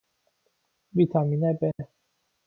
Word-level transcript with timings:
ویتامین 0.97 1.41
ب 1.59 1.61